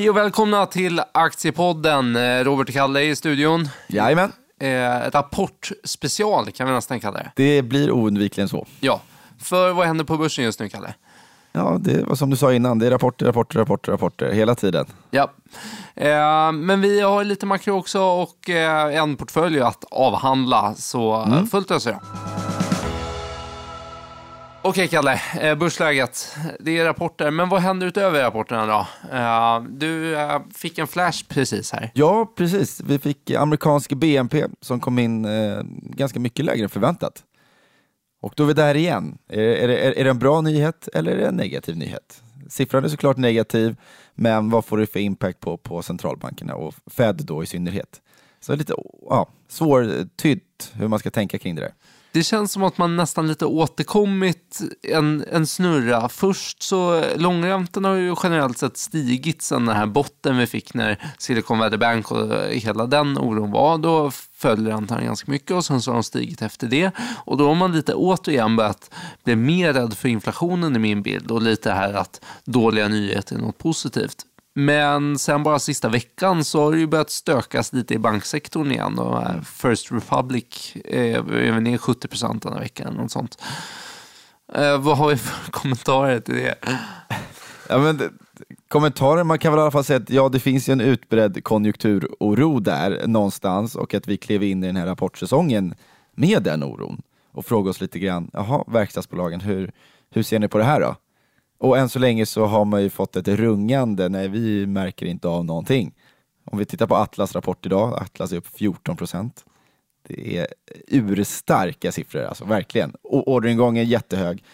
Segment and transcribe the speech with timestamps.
[0.00, 2.16] Hej och välkomna till Aktiepodden.
[2.16, 3.68] Eh, Robert och Kalle i studion.
[3.88, 4.32] Jajamän.
[4.60, 7.32] Eh, rapportspecial kan vi nästan kalla det.
[7.36, 8.66] Det blir oundvikligen så.
[8.80, 9.00] Ja,
[9.38, 10.94] för vad händer på börsen just nu, Kalle?
[11.52, 12.78] Ja, det var som du sa innan.
[12.78, 14.86] Det är rapporter, rapporter, rapporter, rapporter hela tiden.
[15.10, 15.30] Ja,
[15.94, 21.46] eh, men vi har lite makro också och eh, en portfölj att avhandla, så mm.
[21.46, 21.86] fullt ös
[24.62, 26.36] Okej Kalle, eh, börsläget.
[26.60, 28.86] Det är rapporter, men vad händer utöver rapporterna då?
[29.16, 31.90] Eh, du eh, fick en flash precis här.
[31.94, 32.80] Ja, precis.
[32.80, 35.26] Vi fick amerikansk BNP som kom in
[35.82, 37.24] ganska mycket lägre än förväntat.
[38.22, 39.18] Och då är vi där igen.
[39.28, 42.22] Är, är, är, är det en bra nyhet eller är det en negativ nyhet?
[42.48, 43.76] Siffran är såklart negativ,
[44.14, 48.00] men vad får det för impact på, på centralbankerna och Fed då i synnerhet?
[48.40, 48.74] Så lite
[49.08, 51.72] ja, svårtytt hur man ska tänka kring det där.
[52.12, 56.08] Det känns som att man nästan lite återkommit en, en snurra.
[56.08, 61.12] Först så, långräntorna har ju generellt sett stigit sen den här botten vi fick när
[61.18, 63.78] Silicon Valley Bank och hela den oron var.
[63.78, 66.90] Då föll räntan ganska mycket och sen så har de stigit efter det.
[67.24, 68.90] Och då har man lite återigen börjat
[69.24, 73.40] bli mer rädd för inflationen i min bild och lite här att dåliga nyheter är
[73.40, 74.16] något positivt.
[74.54, 78.98] Men sen bara sista veckan så har det ju börjat stökas lite i banksektorn igen.
[78.98, 82.86] Och First Republic är ner 70 procent den här veckan.
[82.86, 83.42] Eller något sånt.
[84.54, 86.54] Eh, vad har vi för kommentarer till det?
[87.68, 88.10] Ja, men det,
[88.68, 91.44] kommentarer, man kan väl i alla fall säga att ja, det finns ju en utbredd
[91.44, 95.74] konjunkturoro där någonstans och att vi klev in i den här rapportsäsongen
[96.14, 99.72] med den oron och frågade oss lite grann, jaha, verkstadsbolagen, hur,
[100.10, 100.96] hur ser ni på det här då?
[101.60, 105.28] Och än så länge så har man ju fått ett rungande, nej vi märker inte
[105.28, 105.94] av någonting.
[106.44, 109.44] Om vi tittar på Atlas rapport idag, Atlas är upp 14 procent.
[110.08, 110.46] Det är
[110.88, 112.94] urstarka siffror, alltså verkligen.
[113.02, 114.44] Och orderingången är jättehög.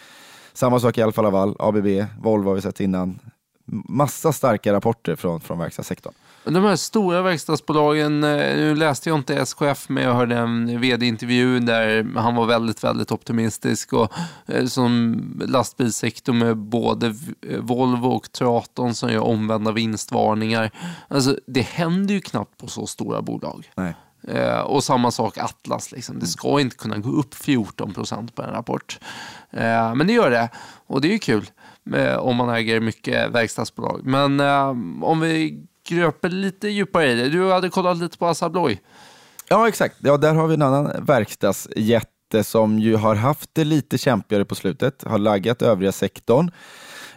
[0.53, 1.87] Samma sak i Alfa Laval, ABB,
[2.19, 3.19] Volvo har vi sett innan.
[3.89, 6.15] Massa starka rapporter från, från verkstadssektorn.
[6.51, 11.61] De här stora verkstadsbolagen, eh, nu läste jag inte SKF men jag hörde en vd-intervju
[11.61, 14.13] där han var väldigt, väldigt optimistisk och
[14.47, 17.15] eh, som lastbilssektor med både
[17.61, 20.71] Volvo och Traton som gör omvända vinstvarningar.
[21.09, 23.71] Alltså det händer ju knappt på så stora bolag.
[23.75, 23.95] Nej.
[24.29, 25.93] Eh, och samma sak Atlas.
[25.93, 26.19] Liksom.
[26.19, 28.99] Det ska inte kunna gå upp 14 procent på en rapport.
[29.51, 30.49] Eh, men det gör det
[30.87, 31.51] och det är ju kul
[31.95, 34.01] eh, om man äger mycket verkstadsbolag.
[34.05, 34.69] Men eh,
[35.03, 37.29] om vi gröper lite djupare i det.
[37.29, 38.81] Du hade kollat lite på Assa Abloy.
[39.49, 39.97] Ja, exakt.
[39.99, 44.55] Ja, där har vi en annan verkstadsjätte som ju har haft det lite kämpigare på
[44.55, 46.51] slutet, har laggat övriga sektorn.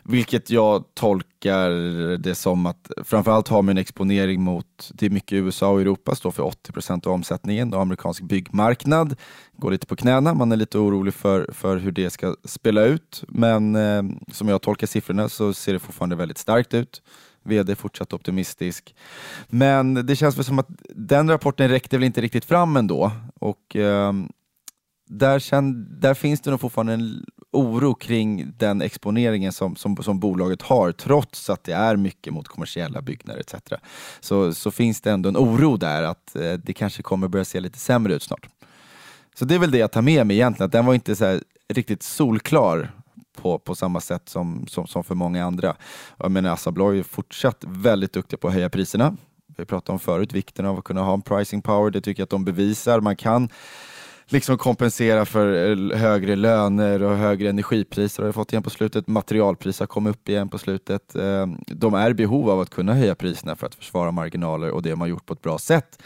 [0.04, 1.70] Vilket jag tolkar
[2.18, 6.16] det som att framförallt har man en exponering mot, det är mycket USA och Europa,
[6.16, 9.16] står för 80 procent av omsättningen och amerikansk byggmarknad
[9.58, 10.34] går lite på knäna.
[10.34, 13.24] Man är lite orolig för, för hur det ska spela ut.
[13.28, 17.02] Men eh, som jag tolkar siffrorna så ser det fortfarande väldigt starkt ut.
[17.44, 18.96] VD fortsatt optimistisk.
[19.48, 23.12] Men det känns väl som att den rapporten räckte väl inte riktigt fram ändå.
[23.40, 24.14] Och eh,
[25.10, 30.20] där, känd, där finns det nog fortfarande en oro kring den exponeringen som, som, som
[30.20, 33.56] bolaget har, trots att det är mycket mot kommersiella byggnader etc.
[34.20, 37.60] Så, så finns det ändå en oro där att eh, det kanske kommer börja se
[37.60, 38.48] lite sämre ut snart.
[39.36, 41.40] Så det är väl det jag tar med mig egentligen, att den var inte så
[41.70, 42.92] riktigt solklar
[43.42, 45.76] på, på samma sätt som, som, som för många andra.
[46.18, 49.18] Jag menar, Assa Abloy är fortsatt väldigt duktiga på att höja priserna.
[49.58, 51.92] Vi pratade om förut vikten av att kunna ha en pricing power.
[51.92, 53.02] Det tycker jag att de bevisar.
[53.02, 53.50] Man kan
[54.28, 59.08] liksom kompensera för eh, högre löner och högre energipriser har vi fått igen på slutet.
[59.08, 61.16] Materialpriser har kommit upp igen på slutet.
[61.16, 64.82] Eh, de är i behov av att kunna höja priserna för att försvara marginaler och
[64.82, 66.00] det har man gjort på ett bra sätt.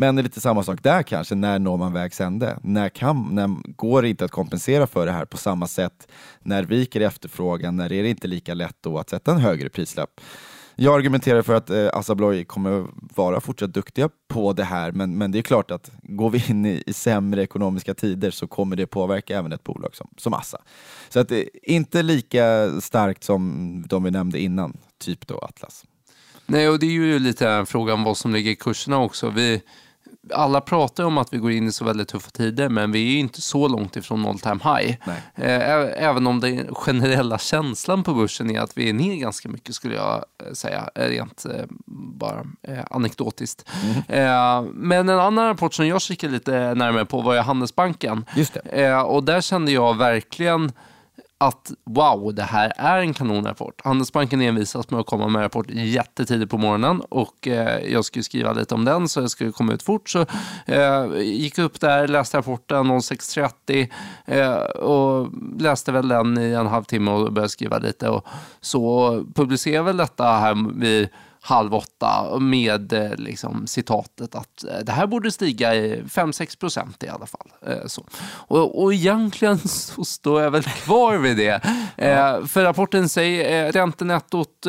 [0.00, 1.34] Men det är lite samma sak där kanske.
[1.34, 2.58] När når man vägs ände?
[2.62, 6.08] När, kan, när går det inte att kompensera för det här på samma sätt?
[6.40, 7.76] När viker efterfrågan?
[7.76, 10.20] När är det inte lika lätt då att sätta en högre prislapp?
[10.74, 12.86] Jag argumenterar för att eh, Assa Abloy kommer
[13.16, 16.66] vara fortsatt duktiga på det här, men, men det är klart att går vi in
[16.66, 20.58] i, i sämre ekonomiska tider så kommer det påverka även ett bolag som, som Assa.
[21.08, 25.84] Så att, eh, inte lika starkt som de vi nämnde innan, typ då Atlas.
[26.46, 29.30] Nej, och det är ju lite frågan vad som ligger i kurserna också.
[29.30, 29.62] Vi,
[30.34, 33.12] alla pratar om att vi går in i så väldigt tuffa tider, men vi är
[33.12, 34.96] ju inte så långt ifrån all time high.
[35.34, 39.74] Eh, även om den generella känslan på börsen är att vi är ner ganska mycket,
[39.74, 41.46] skulle jag eh, säga, eh, rent
[41.86, 42.46] bara
[42.90, 43.68] anekdotiskt.
[44.08, 44.66] Mm.
[44.74, 48.24] Men en annan rapport som jag kikade lite närmare på var ju Handelsbanken.
[48.36, 48.96] Just det.
[48.96, 50.72] Och där kände jag verkligen
[51.40, 53.80] att wow, det här är en kanonrapport.
[53.84, 58.52] Handelsbanken envisas med att komma med rapport jättetidigt på morgonen och eh, jag skulle skriva
[58.52, 60.08] lite om den så jag skulle komma ut fort.
[60.08, 60.26] Så
[60.66, 63.88] eh, gick upp där, läste rapporten 06.30
[64.26, 65.28] eh, och
[65.58, 68.26] läste väl den i en halvtimme och började skriva lite och
[68.60, 71.08] så publicerade väl detta här vid
[71.40, 77.02] halv åtta med eh, liksom, citatet att eh, det här borde stiga i 5-6 procent
[77.02, 77.52] i alla fall.
[77.66, 78.04] Eh, så.
[78.30, 81.60] Och, och egentligen så står jag väl kvar vid det.
[81.96, 82.46] Ja.
[82.46, 84.66] För rapporten säger räntenettot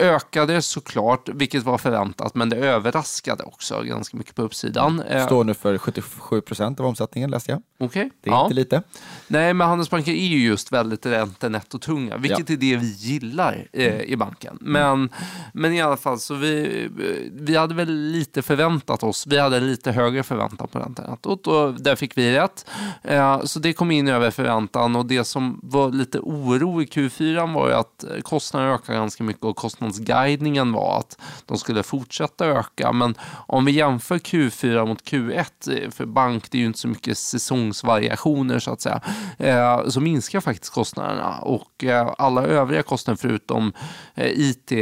[0.00, 5.02] ökade såklart, vilket var förväntat, men det överraskade också ganska mycket på uppsidan.
[5.26, 7.62] Står nu för 77 procent av omsättningen läste jag.
[7.78, 8.10] Okay.
[8.20, 8.44] Det är ja.
[8.44, 8.82] inte lite.
[9.26, 12.54] Nej, men Handelsbanken är ju just väldigt räntenettotunga, vilket ja.
[12.54, 14.58] är det vi gillar eh, i banken.
[14.60, 15.08] Men,
[15.52, 16.88] men i alla fall, så vi,
[17.32, 21.96] vi hade väl lite förväntat oss, vi hade lite högre förväntan på räntenettot och där
[21.96, 22.66] fick vi rätt.
[23.02, 27.54] Eh, så det kom in över förväntan och det som var lite oro i Q4
[27.54, 32.92] var ju att kostnaderna ökade ganska mycket och kostnadsguidningen var att de skulle fortsätta öka.
[32.92, 33.14] Men
[33.46, 37.18] om vi jämför Q4 mot Q1, eh, för bank det är ju inte så mycket
[37.18, 39.00] säsongsvariationer så att säga,
[39.38, 41.84] eh, så minskar faktiskt kostnaderna och
[42.18, 43.72] alla övriga kostnader förutom
[44.16, 44.72] IT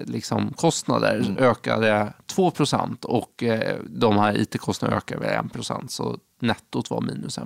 [0.00, 1.50] IT-kostnader liksom, mm.
[1.50, 3.44] ökade 2% och
[3.88, 7.44] de här IT-kostnaderna ökade med 1% så nettot var minus 1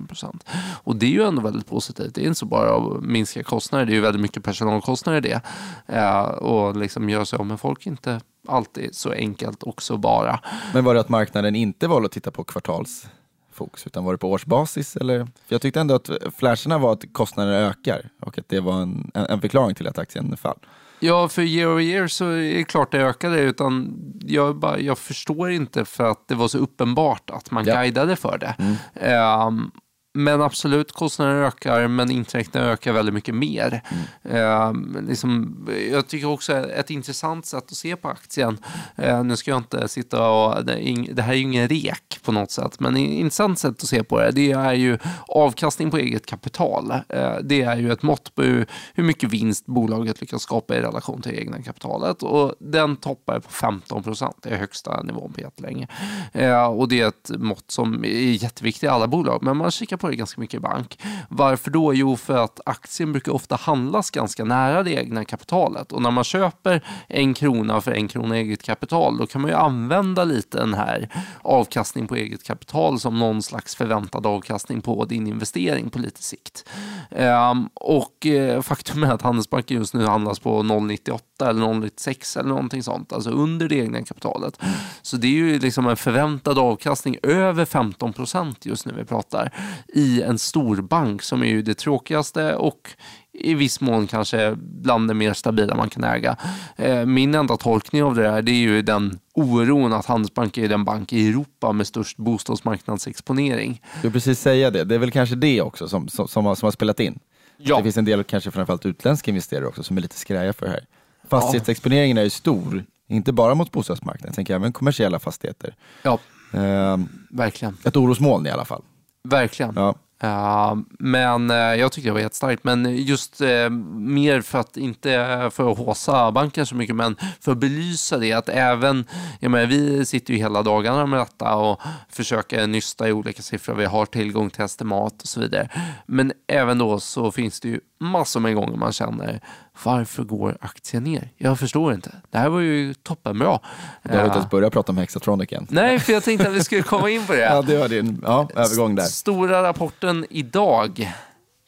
[0.85, 2.15] Och det är ju ändå väldigt positivt.
[2.15, 5.41] Det är inte så bara att minska kostnader, det är ju väldigt mycket personalkostnader i
[5.87, 6.41] det.
[6.41, 10.41] och liksom göra sig av med folk inte alltid så enkelt också bara.
[10.75, 13.09] Men var det att marknaden inte valde att titta på kvartals
[13.53, 14.97] fokus, utan var det på årsbasis?
[14.97, 15.29] Eller?
[15.49, 19.41] Jag tyckte ändå att flasherna var att kostnaderna ökar och att det var en, en
[19.41, 20.59] förklaring till att aktien föll.
[21.01, 23.95] Ja, för year over year så är det klart det ökade, utan
[24.25, 27.75] jag, bara, jag förstår inte för att det var så uppenbart att man ja.
[27.75, 28.55] guidade för det.
[28.59, 29.47] Mm.
[29.47, 29.71] Um,
[30.13, 33.83] men absolut, kostnaderna ökar, men intäkterna ökar väldigt mycket mer.
[34.25, 34.97] Mm.
[34.97, 35.57] Eh, liksom,
[35.91, 38.59] jag tycker också ett intressant sätt att se på aktien,
[38.97, 42.33] eh, nu ska jag inte sitta och, det, det här är ju ingen rek på
[42.33, 44.99] något sätt, men ett intressant sätt att se på det, det är ju
[45.29, 46.91] avkastning på eget kapital.
[47.09, 50.81] Eh, det är ju ett mått på hur, hur mycket vinst bolaget lyckas skapa i
[50.81, 55.41] relation till egna kapitalet och den toppar på 15 procent, det är högsta nivån på
[55.41, 55.89] jättelänge.
[56.33, 60.00] Eh, och det är ett mått som är jätteviktigt i alla bolag, men man kikar
[60.01, 60.99] på det ganska mycket i bank.
[61.29, 61.95] Varför då?
[61.95, 66.25] Jo, för att aktien brukar ofta handlas ganska nära det egna kapitalet och när man
[66.25, 70.75] köper en krona för en krona eget kapital, då kan man ju använda lite den
[70.75, 71.09] här
[71.43, 76.69] avkastning på eget kapital som någon slags förväntad avkastning på din investering på lite sikt.
[77.11, 82.49] Um, och eh, faktum är att Handelsbanken just nu handlas på 0,98 eller 0,96 eller
[82.49, 84.61] någonting sånt, alltså under det egna kapitalet.
[85.03, 89.53] Så det är ju liksom en förväntad avkastning över 15 procent just nu vi pratar
[89.93, 92.91] i en stor bank som är ju det tråkigaste och
[93.33, 96.37] i viss mån kanske bland det mer stabila man kan äga.
[96.77, 100.69] Eh, min enda tolkning av det här det är ju den oron att Handelsbanken är
[100.69, 103.83] den bank i Europa med störst bostadsmarknadsexponering.
[103.95, 106.55] Jag vill precis säga det, det är väl kanske det också som, som, som, har,
[106.55, 107.19] som har spelat in.
[107.57, 107.77] Ja.
[107.77, 110.73] Det finns en del, kanske framförallt utländska investerare också, som är lite skraja för det
[110.73, 110.85] här.
[111.29, 115.75] Fastighetsexponeringen är ju stor, inte bara mot bostadsmarknaden, tänker även kommersiella fastigheter.
[116.03, 116.19] Ja,
[116.53, 116.99] eh,
[117.31, 117.77] verkligen.
[117.85, 118.83] Ett orosmoln i alla fall.
[119.29, 119.73] Verkligen.
[119.77, 119.95] Ja.
[120.25, 122.65] Uh, men uh, jag tycker det var jättestarkt.
[122.65, 125.11] Men just uh, mer för att, inte
[125.53, 129.05] för att håsa banken så mycket, men för att belysa det att även,
[129.41, 133.75] jag menar, vi sitter ju hela dagarna med detta och försöker nysta i olika siffror.
[133.75, 135.69] Vi har tillgång till estimat och så vidare.
[136.07, 139.41] Men även då så finns det ju massor med gånger man känner
[139.85, 141.29] varför går aktien ner?
[141.37, 142.13] Jag förstår inte.
[142.31, 143.59] Det här var ju toppenbra.
[144.03, 145.67] Du har inte ens börjat prata om Hexatronic än.
[145.71, 147.41] Nej, för jag tänkte att vi skulle komma in på det.
[147.41, 149.05] ja, det var din ja, övergång där.
[149.05, 151.13] Stora rapporten idag,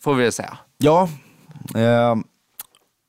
[0.01, 0.59] får vi säga.
[0.79, 1.09] Ja,
[1.75, 2.17] eh,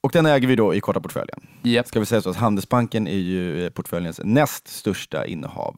[0.04, 1.40] och den äger vi då i korta portföljen.
[1.64, 1.88] Yep.
[1.88, 5.76] Ska vi säga så att Handelsbanken är ju portföljens näst största innehav.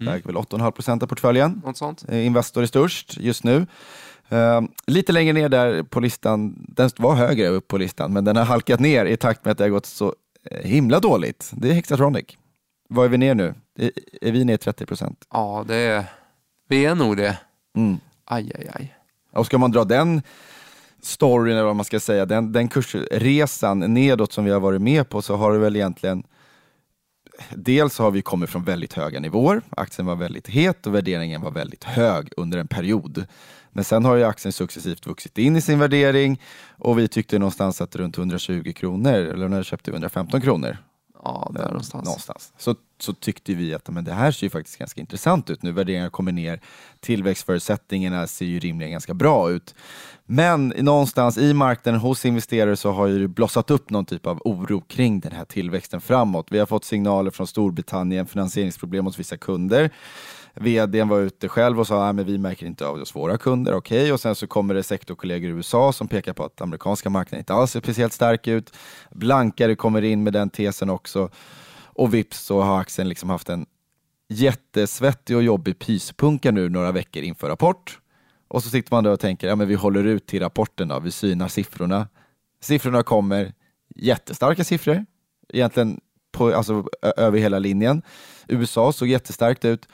[0.00, 0.14] Mm.
[0.14, 1.62] Äger väl 8,5 procent av portföljen.
[1.64, 2.04] Något sånt.
[2.08, 3.66] Eh, Investor är störst just nu.
[4.32, 8.36] Uh, lite längre ner där på listan, den var högre upp på listan, men den
[8.36, 10.06] har halkat ner i takt med att det har gått så
[10.52, 11.50] uh, himla dåligt.
[11.52, 12.26] Det är Hexatronic.
[12.88, 13.54] Var är vi ner nu?
[13.78, 13.90] Är,
[14.20, 15.24] är vi ner 30 procent?
[15.32, 16.04] Ja, det är,
[16.68, 17.38] vi är nog det.
[17.76, 17.98] Mm.
[18.24, 18.94] Aj, aj, aj.
[19.32, 20.22] Och ska man dra den
[21.02, 25.08] storyn, eller vad man ska säga, den, den kursresan nedåt som vi har varit med
[25.08, 26.22] på, så har det väl egentligen
[27.54, 31.50] Dels har vi kommit från väldigt höga nivåer, aktien var väldigt het och värderingen var
[31.50, 33.26] väldigt hög under en period.
[33.76, 36.40] Men sen har ju aktien successivt vuxit in i sin värdering
[36.78, 40.76] och vi tyckte någonstans att runt 120 kronor, eller när köpte vi 115 kronor?
[41.24, 42.04] Ja, där någonstans.
[42.04, 42.52] någonstans.
[42.58, 45.72] Så, så tyckte vi att men det här ser ju faktiskt ganska intressant ut nu.
[45.72, 46.60] Värderingarna kommer ner,
[47.00, 49.74] tillväxtförutsättningarna ser ju rimligen ganska bra ut.
[50.24, 54.80] Men någonstans i marknaden hos investerare så har ju blossat upp någon typ av oro
[54.80, 56.46] kring den här tillväxten framåt.
[56.50, 59.90] Vi har fått signaler från Storbritannien, finansieringsproblem hos vissa kunder.
[60.60, 63.72] Vdn var ute själv och sa att vi märker inte av det hos våra kunder.
[63.74, 64.12] Okej, okay.
[64.12, 67.54] och sen så kommer det sektorkollegor i USA som pekar på att amerikanska marknaden inte
[67.54, 68.76] alls ser speciellt stark ut.
[69.10, 71.30] Blankare kommer in med den tesen också.
[71.84, 73.66] Och vips så har aktien liksom haft en
[74.28, 77.98] jättesvettig och jobbig pyspunka nu några veckor inför rapport.
[78.48, 81.00] Och så sitter man där och tänker, ja men vi håller ut till rapporten då,
[81.00, 82.08] vi synar siffrorna.
[82.60, 83.52] Siffrorna kommer,
[83.94, 85.06] jättestarka siffror,
[85.48, 86.00] egentligen
[86.32, 88.02] på, alltså, över hela linjen.
[88.48, 89.88] USA såg jättestarkt ut.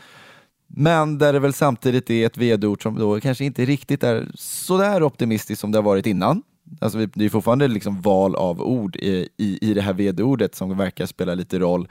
[0.75, 5.03] Men där det väl samtidigt är ett vd-ord som då kanske inte riktigt är sådär
[5.03, 6.43] optimistiskt som det har varit innan.
[6.81, 10.79] Alltså det är fortfarande liksom val av ord i, i, i det här vd-ordet som
[10.79, 11.89] verkar spela lite roll.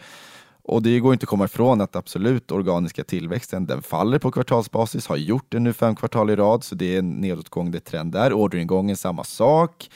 [0.63, 5.07] Och det går inte att komma ifrån att absolut organiska tillväxten den faller på kvartalsbasis,
[5.07, 8.33] har gjort det nu fem kvartal i rad, så det är en nedåtgående trend där.
[8.33, 9.89] Orderingången samma sak.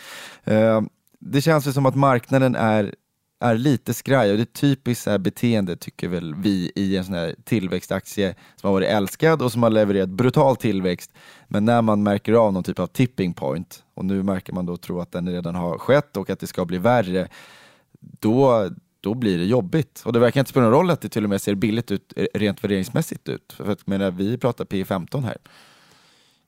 [0.43, 0.81] Eh,
[1.19, 2.95] det känns som att marknaden är
[3.39, 7.13] är lite skraj och det är typiskt här beteende tycker väl vi i en sån
[7.13, 11.13] här tillväxtaktie som har varit älskad och som har levererat brutal tillväxt.
[11.47, 14.77] Men när man märker av någon typ av tipping point och nu märker man då
[14.77, 17.27] tro att den redan har skett och att det ska bli värre,
[17.99, 18.69] då,
[19.01, 20.01] då blir det jobbigt.
[20.05, 22.13] Och det verkar inte spela någon roll att det till och med ser billigt ut
[22.15, 23.53] eh, rent värderingsmässigt ut.
[23.53, 25.37] För att, menar, vi pratar P 15 här.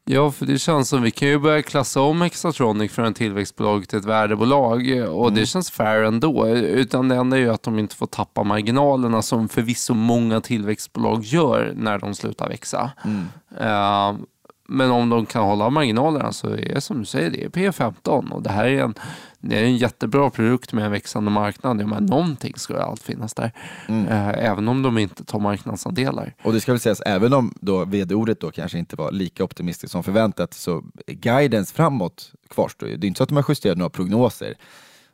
[0.09, 3.87] Ja, för det känns som vi kan ju börja klassa om Hexatronic från ett tillväxtbolag
[3.87, 5.35] till ett värdebolag och mm.
[5.39, 6.47] det känns fair ändå.
[6.47, 11.23] Utan det enda är ju att de inte får tappa marginalerna som förvisso många tillväxtbolag
[11.23, 12.91] gör när de slutar växa.
[13.05, 13.25] Mm.
[13.61, 14.19] Uh,
[14.67, 18.31] men om de kan hålla marginalerna så är det som du säger, det är P15
[18.31, 18.93] och det här är en,
[19.39, 21.81] det är en jättebra produkt med en växande marknad.
[21.81, 23.51] Ja, men någonting ska allt finnas där.
[23.87, 24.07] Mm.
[24.07, 26.33] Eh, även om de inte tar marknadsandelar.
[26.43, 29.91] Och det ska väl sägas, även om då vd-ordet då kanske inte var lika optimistiskt
[29.91, 32.97] som förväntat så guidance framåt kvarstår ju.
[32.97, 34.55] Det är inte så att de har justerat några prognoser.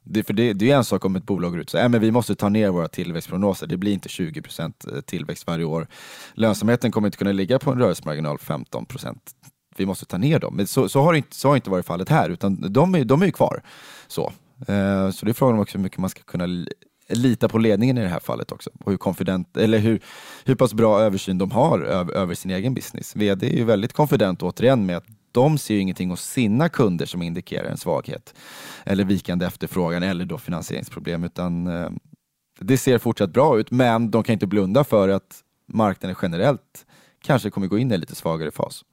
[0.04, 2.02] Det, för det, det är en sak om ett bolag går ut så äh, men
[2.02, 3.68] vi måste ta ner våra tillväxtprognoser.
[3.68, 5.88] Det blir inte 20% eh, tillväxt varje år.
[6.34, 9.18] Lönsamheten kommer inte kunna ligga på en rörelsemarginal 15%
[9.78, 10.56] Vi måste ta ner dem.
[10.56, 13.22] Men så, så, har, inte, så har inte varit fallet här, utan de är, de
[13.22, 13.64] är ju kvar.
[14.08, 14.34] Så,
[14.68, 16.66] eh, så det är frågan om också hur mycket man ska kunna
[17.10, 18.70] lita på ledningen i det här fallet också.
[18.80, 20.00] Och hur, confident, eller hur,
[20.46, 23.16] hur pass bra översyn de har över, över sin egen business.
[23.16, 27.06] VD är ju väldigt konfident återigen med att de ser ju ingenting hos sina kunder
[27.06, 28.34] som indikerar en svaghet
[28.84, 31.90] eller vikande efterfrågan eller då finansieringsproblem utan eh,
[32.60, 36.86] det ser fortsatt bra ut men de kan inte blunda för att marknaden generellt
[37.22, 38.86] kanske kommer gå in i en lite svagare fas.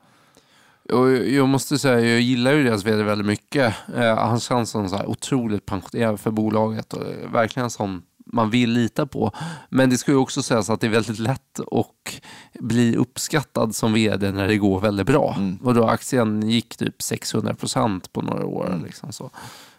[1.27, 3.75] jag måste säga, jag gillar ju deras vd väldigt mycket.
[3.97, 8.51] Eh, han känns som så här otroligt pensionerad för bolaget och eh, verkligen som man
[8.51, 9.33] vill lita på.
[9.69, 12.21] Men det ska ju också sägas att det är väldigt lätt att
[12.61, 15.35] bli uppskattad som vd när det går väldigt bra.
[15.39, 15.57] Mm.
[15.57, 18.67] Och då aktien gick typ 600 procent på några år.
[18.67, 18.85] Mm.
[18.85, 19.31] Liksom så.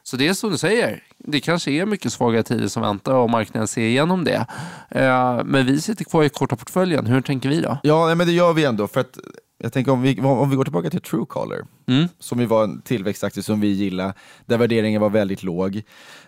[0.03, 3.29] Så det är som du säger, det kanske är mycket svaga tider som väntar och
[3.29, 4.45] marknaden ser igenom det.
[4.89, 7.77] Eh, men vi sitter kvar i korta portföljen, hur tänker vi då?
[7.83, 8.87] Ja, men det gör vi ändå.
[8.87, 9.17] För att
[9.57, 12.07] jag tänker om vi, om vi går tillbaka till Truecaller, mm.
[12.19, 14.13] som ju var en tillväxtaktie som vi gillade,
[14.45, 15.75] där värderingen var väldigt låg.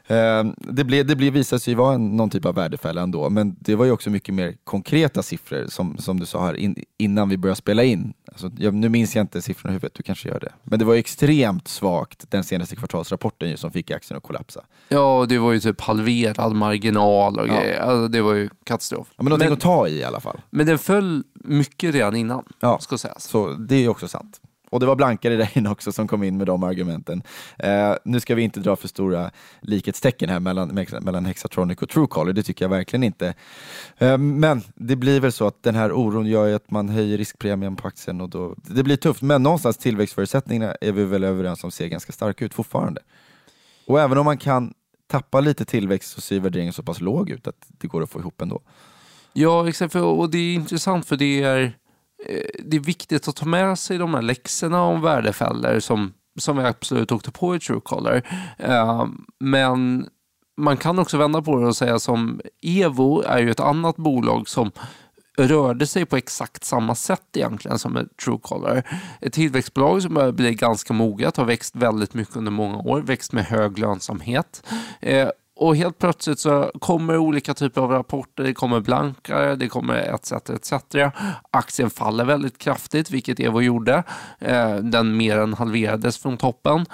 [0.08, 3.76] Eh, det, ble, det ble, visade sig vara någon typ av värdefälla ändå, men det
[3.76, 7.38] var ju också mycket mer konkreta siffror som, som du sa här in, innan vi
[7.38, 8.14] började spela in.
[8.28, 10.54] Alltså, jag, nu minns jag inte siffrorna i huvudet, du kanske gör det.
[10.64, 14.62] Men det var extremt svagt den senaste kvartalsrapporten ju, som fick aktien att kollapsa.
[14.90, 17.60] Ja, det var ju typ halverad marginal och ja.
[17.60, 17.80] grejer.
[17.80, 19.08] Alltså, det var ju katastrof.
[19.10, 20.42] Ja, men någonting men, att ta i i alla fall.
[20.50, 23.24] Men den föll mycket redan innan, ja, ska sägas.
[23.24, 24.42] Så det är också sant.
[24.74, 27.24] Och det var blankare där inne också som kom in med de argumenten.
[27.60, 32.34] Eh, nu ska vi inte dra för stora likhetstecken här mellan, mellan Hexatronic och Truecaller,
[32.34, 33.34] det tycker jag verkligen inte.
[33.98, 37.18] Eh, men det blir väl så att den här oron gör ju att man höjer
[37.18, 39.22] riskpremien på aktien och då, det blir tufft.
[39.22, 43.02] Men någonstans tillväxtförutsättningarna är vi väl överens om ser ganska starka ut fortfarande.
[43.88, 44.74] Och även om man kan
[45.08, 48.20] tappa lite tillväxt så ser värderingen så pass låg ut att det går att få
[48.20, 48.62] ihop ändå.
[49.34, 49.96] Ja, exakt.
[49.96, 51.74] Och det är intressant för det är
[52.26, 56.58] Eh, det är viktigt att ta med sig de här läxorna om värdefällor som, som
[56.58, 58.16] vi absolut åkte på i Truecaller.
[58.60, 59.06] Uh, eh,
[59.40, 60.08] men
[60.58, 64.50] man kan också vända på det och säga som Evo är ju ett annat bolag
[64.50, 64.72] som
[65.38, 68.84] rörde sig på exakt samma sätt egentligen som ett Truecaller.
[69.22, 73.32] Ett tillväxtbolag som börjar bli ganska moget, har växt väldigt mycket under många år, växt
[73.34, 74.64] med hög lönsamhet.
[75.00, 79.96] Eh, och helt plötsligt så kommer olika typer av rapporter, det kommer blankare, det kommer
[79.96, 80.32] etc.
[80.32, 80.74] etc.
[81.52, 84.04] Aktien faller väldigt kraftigt, vilket Evo gjorde.
[84.40, 86.86] Eh, den mer än halverades från toppen.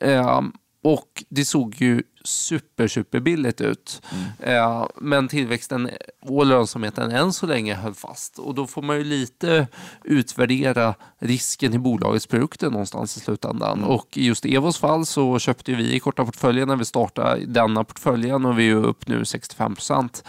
[0.00, 0.40] Eh,
[0.86, 4.02] och det såg ju super, super billigt ut.
[4.40, 4.56] Mm.
[4.56, 5.90] Eh, men tillväxten
[6.22, 8.38] och lönsamheten än så länge höll fast.
[8.38, 9.66] Och då får man ju lite
[10.04, 13.78] utvärdera risken i bolagets produkter någonstans i slutändan.
[13.78, 13.90] Mm.
[13.90, 17.84] Och i just Evos fall så köpte vi i korta portföljen när vi startade denna
[17.84, 20.24] portföljen och vi är upp nu 65 procent.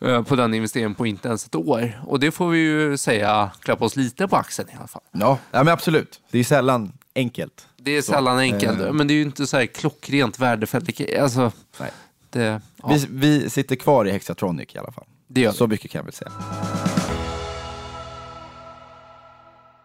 [0.00, 2.00] eh, på den investeringen på inte ens ett år.
[2.06, 5.02] Och det får vi ju säga klappa oss lite på axeln i alla fall.
[5.12, 6.20] Ja, ja men absolut.
[6.30, 7.68] Det är sällan enkelt.
[7.76, 8.92] Det är sällan enkelt, eh.
[8.92, 11.18] men det är ju inte så här klockrent värdefälligt.
[11.18, 11.90] Alltså, Nej.
[12.30, 15.06] det, ja, Vi, vi sitter kvar i Hexatronic i alla fall.
[15.28, 15.52] det gör.
[15.52, 16.32] Så mycket kan jag väl säga.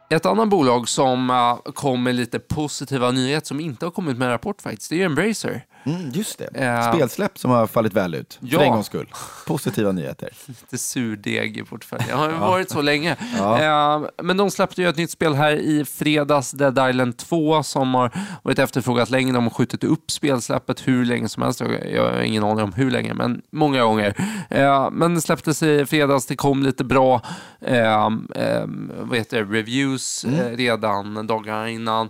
[0.10, 4.26] Ett annat bolag som uh, kom med lite positiva nyheter som inte har kommit med
[4.26, 5.66] en rapport faktiskt, det är Embracer.
[5.84, 6.66] Mm, just det.
[6.66, 6.94] Eh.
[6.94, 8.40] Spelsläpp som har fallit väl ut.
[8.42, 8.60] Ja.
[8.60, 9.08] För en gångs skull.
[9.48, 10.30] Positiva nyheter.
[10.46, 12.08] Lite surdeg i portföljen.
[12.10, 13.16] Det har ju varit så länge.
[13.38, 13.62] Ja.
[13.62, 17.96] Eh, men de släppte ju ett nytt spel här i fredags, Dead Island 2, som
[17.96, 18.12] har
[18.44, 19.34] varit efterfrågat länge.
[19.34, 21.62] De har skjutit upp spelsläppet hur länge som helst.
[21.94, 24.14] Jag har ingen aning om hur länge, men många gånger.
[24.50, 27.22] Eh, men det släpptes i fredags, det kom lite bra
[27.62, 28.06] eh,
[28.36, 28.66] eh,
[29.00, 32.10] vad heter det, reviews eh, redan dagarna innan.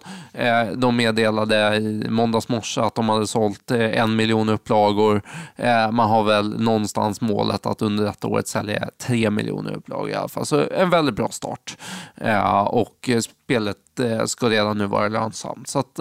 [0.75, 5.21] De meddelade i måndags morse att de hade sålt Eh, en miljon upplagor.
[5.55, 10.13] Eh, man har väl någonstans målet att under detta året sälja tre miljoner upplagor i
[10.13, 10.45] alla fall.
[10.45, 11.77] Så en väldigt bra start.
[12.15, 13.77] Eh, och spelet
[14.25, 15.67] ska redan nu vara lönsamt.
[15.67, 15.99] Så att,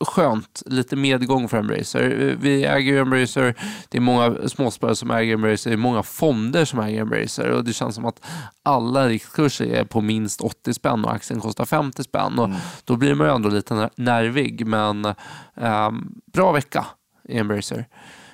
[0.00, 2.36] skönt, lite medgång för Embracer.
[2.40, 3.54] Vi äger ju Embracer,
[3.88, 7.64] det är många småsparare som äger Embracer, det är många fonder som äger Embracer och
[7.64, 8.20] det känns som att
[8.62, 12.38] alla riktkurser är på minst 80 spänn och aktien kostar 50 spänn.
[12.38, 12.50] Och
[12.84, 15.14] Då blir man ju ändå lite ner- nervig, men
[15.56, 16.86] ehm, bra vecka
[17.28, 17.86] i Embracer.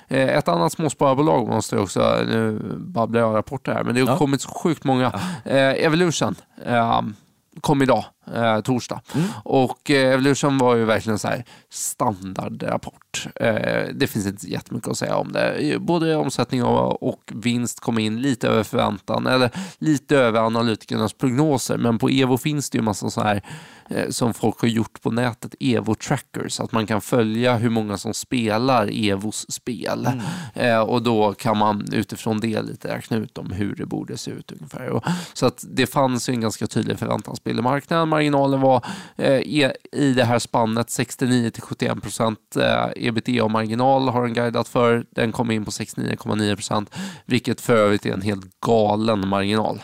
[0.07, 4.07] Eh, Ett annat småspararbolag måste jag också, nu babblar jag rapporter här, men det har
[4.07, 4.17] Ja.
[4.17, 5.07] kommit så sjukt många.
[5.45, 7.15] Eh, Evolution ehm,
[7.61, 9.01] kom idag, eh, torsdag.
[9.43, 13.27] Och eh, Evolution var ju verkligen så här standardrapport.
[13.35, 15.77] Eh, det finns inte jättemycket att säga om det.
[15.79, 21.77] Både omsättning och, och vinst kom in lite över förväntan, eller lite över analytikernas prognoser.
[21.77, 23.41] Men på Evo finns det ju massa så här
[23.89, 28.13] eh, som folk har gjort på nätet, Evo-trackers, att man kan följa hur många som
[28.13, 30.09] spelar Evos spel.
[30.53, 34.31] Eh, och då kan man utifrån det lite räkna ut om hur det borde se
[34.31, 34.89] ut ungefär.
[34.89, 38.09] Och, så att det fanns ju en ganska tydlig förväntansbild i marknaden.
[38.11, 38.85] Marginalen var
[39.17, 44.67] eh, e- i det här spannet 69 till 71 procent eh, ebitda-marginal har den guidat
[44.67, 45.05] för.
[45.09, 46.95] Den kom in på 69,9 procent,
[47.25, 49.81] vilket för övrigt är en helt galen marginal.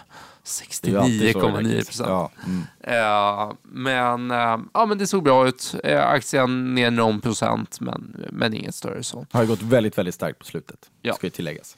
[0.83, 1.85] Det är ju alltid så det 69,9 räknas.
[1.87, 2.09] procent.
[2.09, 2.63] Ja, mm.
[2.81, 4.29] Eh, men,
[4.73, 5.75] ja, men det såg bra ut.
[6.03, 9.25] Aktien ner någon procent, men, men inget större så.
[9.31, 10.79] Har gått väldigt, väldigt starkt på slutet.
[11.01, 11.13] Ja.
[11.13, 11.77] Ska ju tilläggas.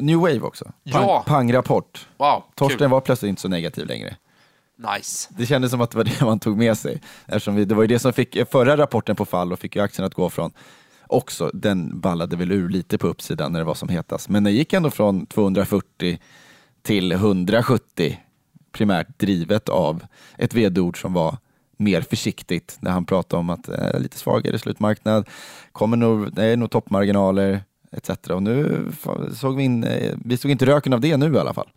[0.00, 0.64] New Wave också.
[0.92, 1.22] Pang, Ja.
[1.26, 2.06] Pangrapport.
[2.16, 2.88] wow, Torsten kul.
[2.88, 4.16] var plötsligt inte så negativ längre.
[4.76, 5.28] Nice.
[5.36, 7.00] Det kändes som att det var det man tog med sig.
[7.26, 9.82] Eftersom vi, det var ju det som fick förra rapporten på fall och fick ju
[9.82, 10.52] aktien att gå från
[11.06, 14.28] också, den ballade väl ur lite på uppsidan när det var som hetast.
[14.28, 16.18] Men den gick ändå från 240
[16.82, 18.20] till 170
[18.72, 20.04] primärt drivet av
[20.38, 21.38] ett vd-ord som var
[21.76, 25.28] mer försiktigt när han pratade om att eh, lite svagare slutmarknad,
[25.72, 28.10] kommer nog, det är nog toppmarginaler etc.
[28.30, 28.86] Och nu
[29.34, 31.68] såg vi in, eh, vi såg inte röken av det nu i alla fall.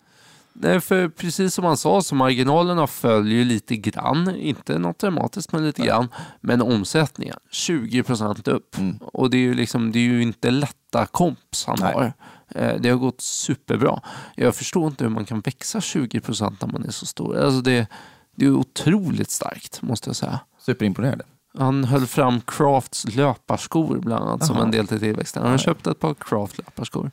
[0.59, 5.65] Nej, för precis som han sa så marginalerna följer lite grann, inte något dramatiskt men
[5.65, 6.07] lite grann,
[6.41, 8.77] men omsättningen 20% upp.
[8.77, 8.97] Mm.
[9.01, 11.93] Och det är, ju liksom, det är ju inte lätta komps han Nej.
[11.93, 12.13] har.
[12.55, 14.01] Eh, Det har gått superbra.
[14.35, 17.37] Jag förstår inte hur man kan växa 20% när man är så stor.
[17.37, 17.87] Alltså det,
[18.35, 20.39] det är otroligt starkt måste jag säga.
[20.59, 21.25] Superimponerande.
[21.57, 24.65] Han höll fram Crafts löparskor bland annat som Jaha.
[24.65, 25.41] en del till tillväxten.
[25.43, 27.11] Han har köpt ett par Craft löparskor.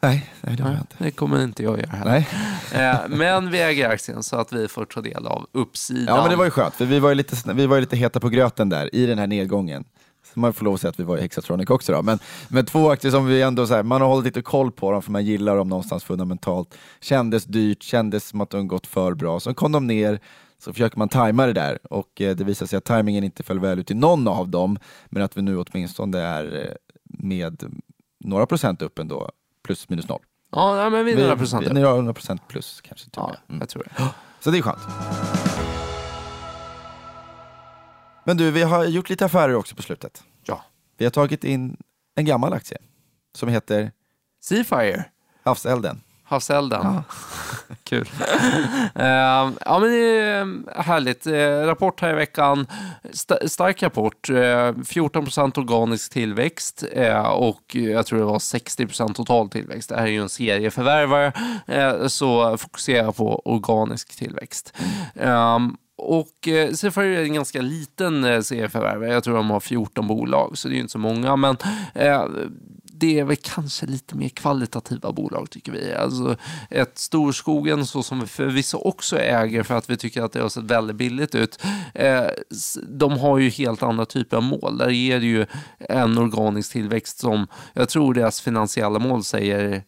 [0.00, 0.96] Nej, nej det har jag inte.
[0.98, 2.26] Det kommer inte jag göra heller.
[2.72, 2.88] Nej.
[2.88, 6.16] Eh, Men vi äger aktien så att vi får ta del av uppsidan.
[6.16, 7.96] Ja, men det var ju skönt, för vi var ju lite, vi var ju lite
[7.96, 9.84] heta på gröten där i den här nedgången.
[10.34, 12.02] Så man får lov att säga att vi var i Hexatronic också då.
[12.02, 14.92] Men, men två aktier som vi ändå, så här, man har hållit lite koll på
[14.92, 16.74] dem för man gillar dem någonstans fundamentalt.
[17.00, 19.40] Kändes dyrt, kändes som att de gått för bra.
[19.40, 20.20] Så kom de ner,
[20.58, 23.60] så försöker man tajma det där och eh, det visar sig att tajmingen inte föll
[23.60, 26.72] väl ut i någon av dem, men att vi nu åtminstone är eh,
[27.18, 27.62] med
[28.24, 29.30] några procent upp ändå,
[29.68, 30.22] plus minus noll.
[30.50, 31.66] Ja, men vi är några procent.
[31.66, 33.34] Vi, några hundra procent plus kanske Ja.
[33.48, 33.60] Mm.
[33.60, 34.04] jag tror det.
[34.40, 34.78] Så det är skönt.
[38.24, 40.22] Men du, vi har gjort lite affärer också på slutet.
[40.44, 40.64] Ja.
[40.96, 41.76] Vi har tagit in
[42.14, 42.78] en gammal aktie
[43.34, 43.92] som heter
[44.40, 45.04] Seafire,
[45.44, 46.00] Havselden.
[46.28, 47.00] Havselden.
[47.84, 48.08] Kul.
[48.94, 49.06] Eh,
[49.64, 51.26] ja, men det är eh, härligt.
[51.26, 52.66] Eh, rapport här i veckan.
[53.12, 54.30] Sta- stark rapport.
[54.30, 56.84] Eh, 14% organisk tillväxt
[57.34, 59.88] och jag tror det var 60% total tillväxt.
[59.88, 61.32] Det här är ju en serieförvärvare,
[62.08, 64.72] så fokusera på organisk tillväxt.
[65.14, 69.12] Ehm, och eh, Seafire är en ganska liten eh, serieförvärvare.
[69.12, 71.36] Jag tror de har 14 bolag, så det är ju inte så många.
[71.36, 71.56] Men
[71.94, 72.22] eh,
[72.98, 75.94] det är väl kanske lite mer kvalitativa bolag tycker vi.
[75.94, 76.36] Alltså
[76.70, 80.48] ett Storskogen, så som vi förvisso också äger för att vi tycker att det har
[80.48, 81.60] sett väldigt billigt ut.
[81.94, 82.26] Eh,
[82.88, 84.78] de har ju helt andra typer av mål.
[84.78, 85.46] Där är det ju
[85.78, 89.82] en organisk tillväxt som, jag tror deras finansiella mål säger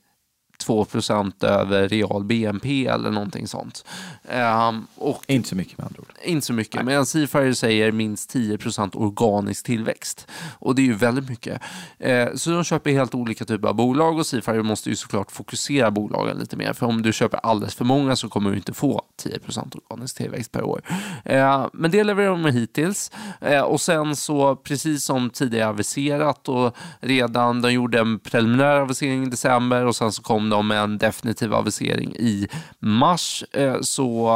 [0.67, 3.85] 2% över real BNP eller någonting sånt.
[4.29, 6.13] Ehm, och Inte så mycket med andra ord.
[6.25, 10.27] inte så mycket, medan Seafire säger minst 10% organisk tillväxt.
[10.59, 11.63] Och det är ju väldigt mycket.
[11.99, 15.91] Eh, så de köper helt olika typer av bolag och Seafire måste ju såklart fokusera
[15.91, 16.73] bolagen lite mer.
[16.73, 20.53] För om du köper alldeles för många så kommer du inte få 10% organisk tillväxt
[20.53, 20.83] per år.
[21.25, 23.11] Eh, men det levererar de hittills.
[23.41, 29.27] Eh, och sen så, precis som tidigare aviserat och redan, de gjorde en preliminär avisering
[29.27, 33.45] i december och sen så kom de med en definitiv avisering i mars.
[33.53, 34.31] Eh, så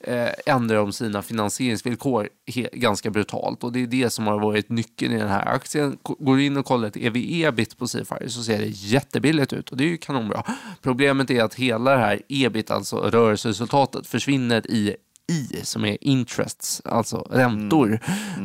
[0.00, 2.28] eh, ändrar de sina finansieringsvillkor
[2.72, 5.98] ganska brutalt och det är det som har varit nyckeln i den här aktien.
[6.02, 9.76] Går du in och kollar ett ev-ebit på Seafire så ser det jättebilligt ut och
[9.76, 10.42] det är ju kanonbra.
[10.82, 14.96] Problemet är att hela det här ebit, alltså rörelseresultatet, försvinner i
[15.28, 18.00] i som är interests, alltså räntor.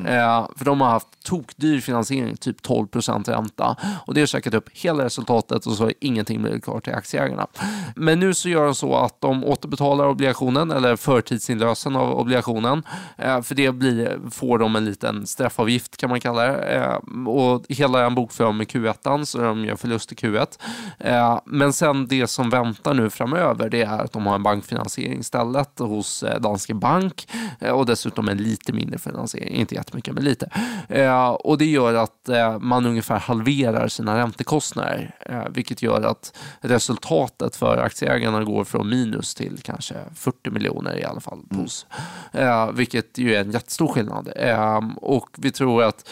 [0.06, 3.78] Eh, för de har haft tokdyr finansiering, typ 12% ränta.
[4.08, 7.48] Och det har käkat upp hela resultatet och så har ingenting blivit kvar till aktieägarna.
[7.96, 12.84] Men nu så gör de så att de återbetalar obligationen eller förtidsinlösen av obligationen.
[13.18, 16.58] Eh, för det blir, får de en liten straffavgift kan man kalla det.
[16.58, 20.60] Eh, och hela den bokför de i Q1 så de gör förlust i Q1.
[21.00, 25.20] Eh, men sen det som väntar nu framöver det är att de har en bankfinansiering
[25.20, 26.40] istället hos eh,
[26.74, 27.28] Danske Bank
[27.60, 30.50] eh, och dessutom en lite mindre finansiering, inte jättemycket men lite.
[30.90, 35.16] Eh, och det gör att eh, man ungefär halverar sina räntekostnader
[35.50, 41.20] vilket gör att resultatet för aktieägarna går från minus till kanske 40 miljoner i alla
[41.20, 41.86] fall plus.
[42.32, 44.30] Eh, vilket ju är en jättestor skillnad.
[44.36, 46.10] Eh, och vi tror att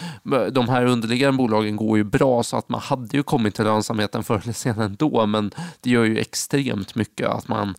[0.51, 4.23] de här underliggande bolagen går ju bra så att man hade ju kommit till lönsamheten
[4.23, 7.75] förr eller senare ändå men det gör ju extremt mycket att man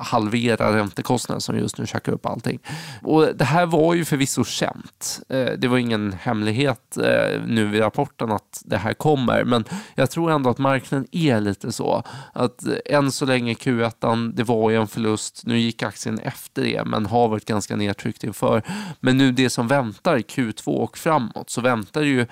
[0.00, 2.58] halverar räntekostnaden som just nu käkar upp allting.
[3.02, 5.20] Och det här var ju förvisso känt.
[5.28, 10.10] Eh, det var ingen hemlighet eh, nu vid rapporten att det här kommer men jag
[10.10, 12.02] tror ändå att marknaden är lite så
[12.32, 15.42] att eh, än så länge Q1 det var ju en förlust.
[15.46, 18.62] Nu gick aktien efter det men har varit ganska nedtryckt inför.
[19.00, 22.26] Men nu det som väntar Q2 och framåt så väntar ju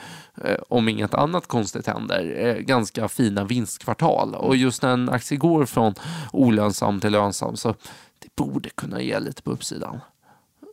[0.69, 5.95] om inget annat konstigt händer ganska fina vinstkvartal och just när en aktie går från
[6.33, 7.75] olönsam till lönsam så
[8.37, 10.01] borde kunna ge lite på uppsidan.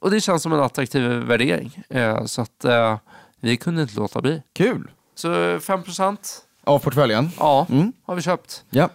[0.01, 2.97] Och det känns som en attraktiv värdering eh, så att eh,
[3.39, 4.41] vi kunde inte låta bli.
[4.53, 4.91] Kul!
[5.15, 6.17] Så 5%
[6.63, 7.29] Av portföljen?
[7.39, 7.93] ja, Mm.
[8.05, 8.63] har vi köpt.
[8.69, 8.89] Ja.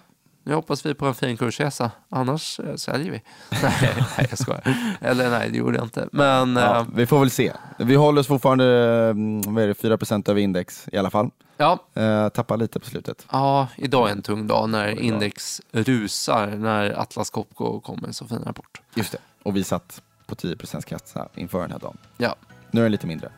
[0.47, 1.91] Nu hoppas vi på en fin kursresa.
[2.09, 3.23] Annars eh, säljer vi.
[3.63, 3.73] nej,
[4.19, 4.77] nej, jag skojar.
[5.01, 6.09] Eller nej, det gjorde jag inte.
[6.13, 7.53] Men Ja, ja, vi får väl se.
[7.79, 8.65] Vi håller oss fortfarande
[9.11, 11.31] mm, vad är det, 4 över index i alla fall.
[11.57, 13.27] ja, Eh, tappar lite på slutet.
[13.33, 15.05] ja, idag är en tung dag när idag.
[15.05, 18.81] index rusar när Atlas Copco kommer med så fin rapport.
[18.95, 19.19] Just det.
[19.43, 20.57] Och vi satt på 10
[20.87, 21.97] kassa inför den här dagen.
[22.17, 22.37] Ja,
[22.71, 23.31] Nu är den lite mindre.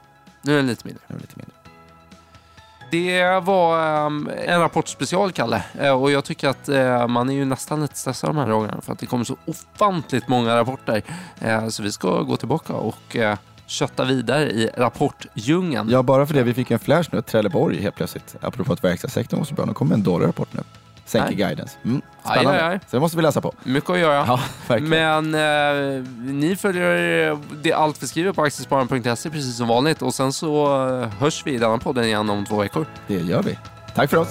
[0.42, 1.03] nu är den lite mindre.
[1.09, 1.55] Nu är den lite mindre.
[2.90, 5.62] Det var ehm, en rapportspecial, Kalle.
[5.81, 8.81] Eh, och jag tycker att eh, man är ju nästan lite stressad de här dagarna
[8.81, 11.03] för att det kommer så ofantligt många rapporter.
[11.40, 13.16] Eh, så vi ska gå tillbaka och
[13.66, 15.90] kötta vidare i rapportdjungeln.
[15.90, 16.42] Ja, bara för det.
[16.42, 18.37] Vi fick en flash nu, Trelleborg helt plötsligt.
[18.40, 19.64] Apropå att verkstadssektorn var så bra.
[19.64, 20.62] Nu kommer en dålig rapport nu.
[21.05, 21.79] Sänker guidance.
[21.85, 22.64] Mm, spännande.
[22.67, 22.81] aj, aj.
[22.91, 23.55] Så det måste vi läsa på.
[23.64, 24.25] Mycket att göra.
[24.27, 25.31] Ja, verkligen.
[25.31, 25.35] Men
[25.99, 30.33] eh, ni följer eh, det allt vi skriver på aktiespararen.se precis som vanligt och sen
[30.33, 32.87] så eh, hörs vi i denna podden igen om två veckor.
[33.07, 33.59] Det gör vi.
[33.95, 34.29] Tack för oss.